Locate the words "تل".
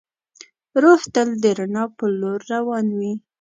1.13-1.29